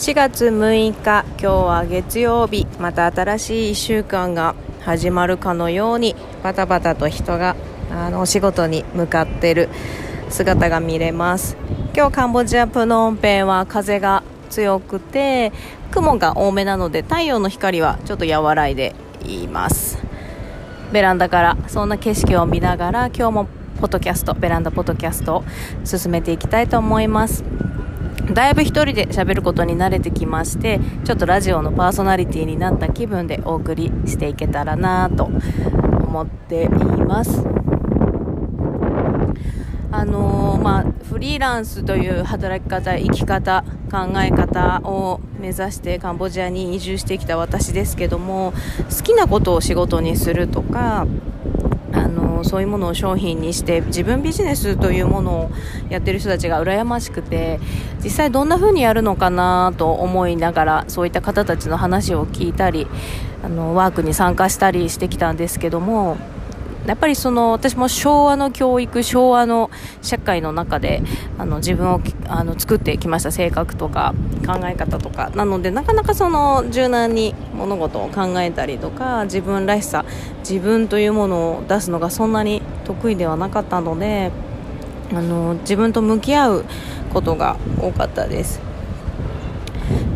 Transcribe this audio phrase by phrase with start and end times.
[0.00, 2.66] 4月6日今日は月曜日。
[2.78, 7.54] また新しい1週間が始まるかのようにバタバタと人が
[7.92, 9.68] あのお仕事に向かっている
[10.30, 11.54] 姿が見れます。
[11.94, 15.52] 今日カンボジアプノンペンは風が強くて
[15.90, 18.94] 雲が多めなので太陽の光はちょっと和らいで
[19.26, 19.98] います。
[20.92, 23.48] ベランダからそんな景色を見ながら今日も
[23.82, 25.44] ポッドキャストベランダポッドキャストを
[25.84, 27.44] 進めていきたいと思います。
[28.32, 37.44] だいぶ1人で喋ることに慣れてきましてちょっとラジオのパーソナリティになった気分でお送りしていけたらなと思っています。
[39.92, 48.54] あのー、まあ、フリーランスという働き方生き方考え方を目指してカンボジアに移住してきた私ですけども
[48.96, 51.08] 好きなことを仕事にするとか
[52.44, 55.50] そういうものを商品にして自分ビジネスというものを
[55.88, 57.60] やってる人たちが羨ましくて
[58.02, 62.86] 実際どんな風にやるのかなと思いながらそういった方たちの話を聞いたり
[63.42, 66.16] あのワークに参加したりしてきたんですけども
[66.86, 69.70] やっぱりその私も昭和の教育昭和の
[70.02, 71.02] 社会の中で
[71.38, 73.30] あの自分をあの作ってきました。
[73.30, 74.14] 性格とか
[74.46, 75.30] 考え方とか。
[75.34, 80.04] なのでなかなかその柔軟に物事を考えたりとか自分らしさ
[80.40, 84.32] 自分というものを出すのがそんなに得意ではなかったので
[85.12, 86.64] あの自分と向き合う
[87.12, 88.69] ことが多かったです。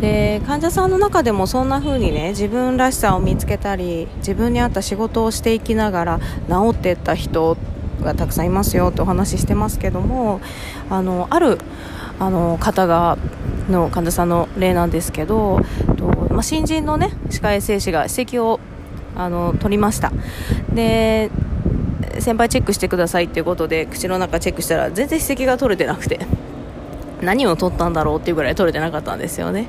[0.00, 7.56] で患者さんの中でもそんな風にね自分らしさを見つけたり自分に合った仕事をしていきながら治っていった人
[8.02, 10.40] がたくさんいますよってお話ししてますけども
[10.88, 11.58] あのある
[12.18, 13.18] あの方が
[13.68, 15.60] の患者さんの例なんですけど
[15.96, 18.58] と、まあ、新人のね歯科衛生士が歯石を
[19.14, 20.12] あの取りました。
[20.72, 21.30] で
[22.18, 26.20] 先輩チェックしてくださいっていうことで口の中チェックしたら全然歯石が取れてなくて。
[27.22, 29.68] 何を取ったんだろうっていうぐらい取れてなかったんですよね。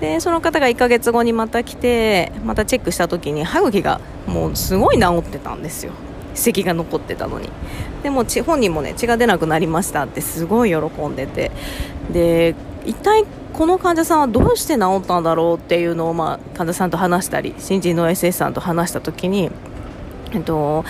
[0.00, 5.92] でその方が1ヶ月後にまた来てまたチェックした時に歯茎がもうすごい治ってたんですよ。
[6.34, 7.48] 歯石が残ってたのに。
[8.02, 11.50] でも本人もね血が出なくなりましたってすごい喜んでて。
[12.12, 12.54] で
[12.84, 19.50] 一体この患者さんはどうして治ったんだろうっていうのを、まあ、患者さんと話したり新人の SS さんと話した時に、
[20.32, 20.84] えっと、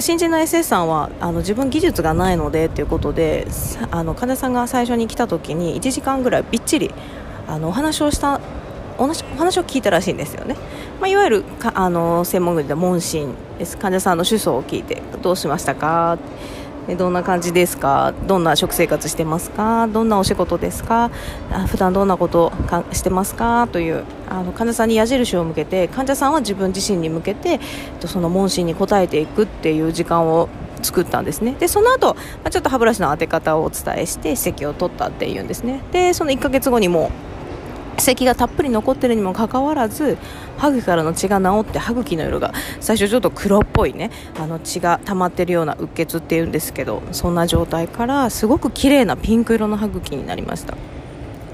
[0.00, 3.46] 新人の SS さんはあの自分技術がないのでということで
[3.90, 6.94] あの患者さんが最初に来た時に1時間ぐらいびっちり
[7.48, 8.40] あのお話をした
[8.96, 10.56] お話を聞いたらしいんですよね、
[11.00, 13.76] まあ、いわゆるかあの専門軍で問診です。
[13.78, 16.18] 患者さんの主訴を聞いてどうしましたか？
[16.96, 18.14] どんな感じですか？
[18.26, 19.86] どんな食生活してますか？
[19.88, 21.10] どんなお仕事ですか？
[21.68, 23.68] 普段どんなことかしてますか？
[23.70, 27.60] というあの患者さんに矢印を向けて患者さんは自分自身に向けて
[28.06, 30.48] その問診に答えていくっていう時間を
[30.82, 31.56] 作ったんですね。
[31.58, 35.82] でその後、まあ、ちょっと歯ブラシの当て方をお伝えして歯石を取ったっていうんですね。
[35.92, 37.10] でその1ヶ月後にも
[37.98, 40.16] 石がたっぷり残ってるにもかかわらず
[40.56, 50.76] 歯茎からの血が治って歯茎の色が最初ちょっと黒っぽいねあの血が溜まってるようなうっ血っていうんですけどそんな状態からすごく綺麗なピンク色の歯茎になりました。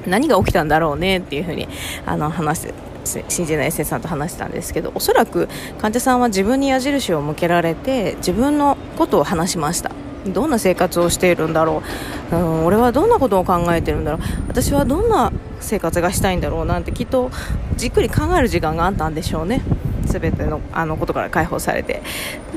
[0.06, 1.66] 何が起きたんだろうねっていうふうに
[2.04, 2.62] あの話し
[3.14, 10.03] て新人のエッセンさんと話したんですけどおそらく患者さんは自分に矢印を向けられて自分のことを話しました。
[10.26, 11.82] どんな生活をしているんだろ
[12.32, 14.20] う、うん、俺はどんなことを考えてるんだろう。
[14.48, 17.30] 私はどんな生活がしたいんだろうなんてきっと
[17.76, 19.62] じっくり考える時間があったんでしょうね。
[20.06, 22.02] 全てのあのことから解放されて。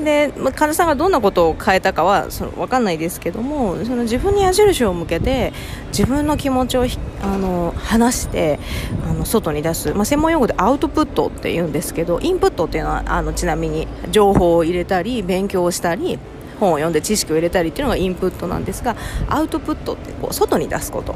[0.02, 5.52] で患者さんがどんなことを変えたかはその分かんないですけどもその自分に矢印を向けて
[5.88, 6.86] 自分の気持ちを
[7.22, 8.60] あの話して
[9.04, 16.18] あの外に出す、まあ、専門用語でアウトプットって言うんですけどインプットっていうのはあのちなみに情報を入れたり勉強をしたり
[16.58, 18.96] 本を読んで知識を入れたりっていうのがインプットなんですが
[19.28, 21.14] アウトプットってこう外に出すこと。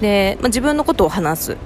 [0.00, 1.56] で、まあ、自分のことを話す。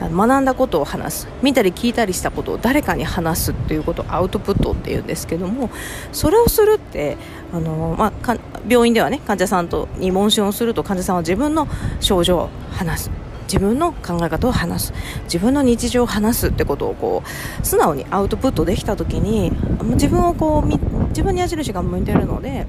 [0.00, 1.28] 学んだことを話す。
[1.42, 5.70] 見たり聞いたりしたことを誰かに話すっていうことをアウトプットっていうんですけども
[6.12, 7.16] それをするって
[7.52, 8.36] あの、まあ、
[8.68, 11.66] 病院ではね患者さんとに問診をすると患者さんは自分の
[12.00, 13.27] 症状を話す。
[13.48, 14.92] 自分の考え方を話す。
[15.24, 19.50] 自分の日常を話すってことをこう素直にアウトプットできた時に
[19.94, 22.66] 自分をこう自分に矢印が向いてるので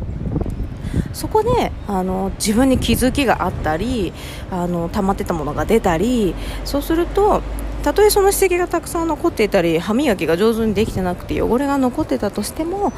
[1.14, 4.14] そこであの自分に気づきがあったり
[4.50, 6.34] あの溜まってたものが出たり
[6.66, 7.42] そうすると
[7.84, 12.92] たとえその歯石がたくさん残っていたり歯磨きが上手にできてなくて汚れが残ってたとしても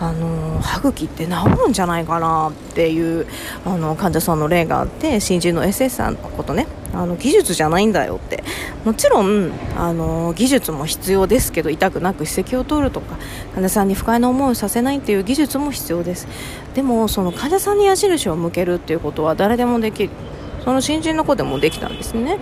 [0.00, 3.26] あの歯茎って治るんじゃないかなっていう
[3.66, 6.66] あの患者さんの例があって新人の SS さんのことね。
[6.92, 8.42] あの技術じゃないんだよって。
[8.84, 13.16] もちろんあの技術も必要ですけど痛くなく歯石を取るとか
[13.54, 16.26] 患者さんに不快な思いをさせないっていう技術も必要です。
[16.74, 20.10] でもその患者さんに矢印を向けるっていうことは誰でもできる。
[20.64, 22.38] その新人の子でもできたんですね、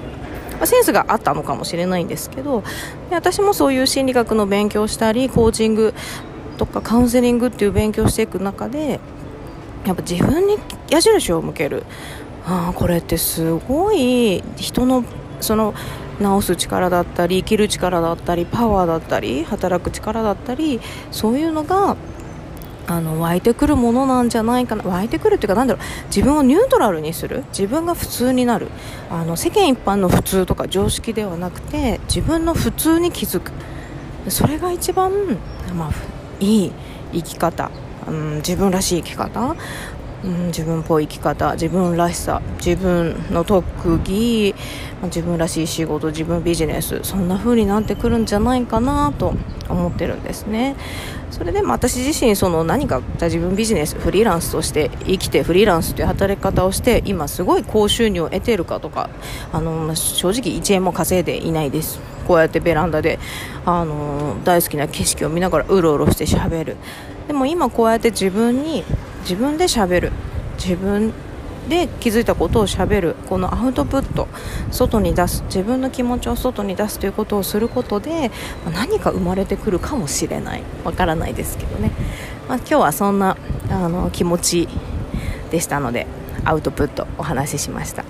[0.65, 2.63] センスがあったのかもしれないんですけど
[3.11, 5.95] 私もそういう心理学の勉強したりコーチング
[6.59, 9.01] とかカウンセリングっていう勉強していく中で
[9.87, 10.59] やっぱ自分に
[10.91, 11.85] 矢印を向ける。
[12.53, 15.05] あこれってすごい人の
[15.41, 15.73] その
[16.19, 20.81] 治す力だったり生きる力だったりパワーだったり働く力だったり
[21.13, 21.97] そういうのが
[22.89, 24.83] あの湧いてくるものなんじゃないかな。
[24.83, 27.45] 湧いてくるっていうかなんだろう自分をニュートラルにする。
[27.51, 28.67] 自分が普通になる。
[29.11, 33.53] あの世間一般の普通とか常識ではなくて自分の普通に気づく。
[34.29, 35.13] それが一番、
[35.77, 35.91] まあ、
[36.41, 36.73] いい
[37.13, 37.71] 生き方、
[38.09, 39.55] うん、自分らしい生き方。
[40.23, 44.55] 自分っぽい生き方自分らしさ自分の特技
[45.05, 49.35] 自分らしい仕事自分ビジネスそんな風になってくるんじゃないかなと
[49.69, 50.77] 思ってるんですね。
[51.31, 59.09] それでも私自身その何か自分ビジネスフリーランスとして生きてフリーランスという働き方をして今すごい高収入を得ているかとか
[59.53, 62.01] あの正直1円も稼いでいないです。
[62.27, 63.19] こうやってベランダで
[63.65, 66.77] あの大好きな景色を見ながらうろうろしてしゃべる。
[67.27, 68.85] でも今こうやって自分に
[69.23, 70.13] 自分でしゃべる。
[70.57, 71.13] 自分
[71.69, 73.17] で気づいたことをしゃべる。
[73.29, 74.29] このアウトプット
[74.71, 75.43] 外に出す。
[75.47, 78.31] 自分の気持ちを外に出すということをすることで
[78.75, 80.63] 何か生まれてくるかもしれない。
[80.85, 81.93] わからないですけどね、
[82.49, 83.37] まあ、今日はそんな
[83.71, 84.69] あの気持ち
[85.51, 86.07] でしたので
[86.45, 88.05] アウトプットお話ししました。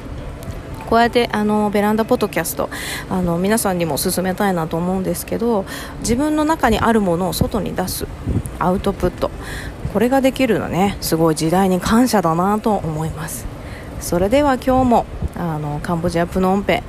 [0.88, 2.68] こうやってあのベランダポッドキャスト
[3.08, 5.64] あの皆さんにも勧めたいなと思うんですけど
[6.00, 8.06] 自分の中にあるものを外に出す。
[8.58, 9.30] アウトプット。
[9.92, 10.96] これができるのね。
[11.00, 13.46] すごい時代に感謝だなと思います。
[14.00, 15.06] それでは今日も
[15.36, 16.82] あのカンボジアプノンペ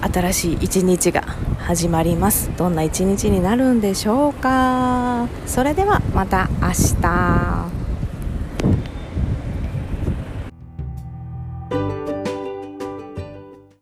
[0.00, 1.22] 新しい一日が
[1.58, 2.50] 始まります。
[2.56, 5.28] どんな一日になるんでしょうか。
[5.46, 6.68] それではまた明
[7.00, 7.61] 日。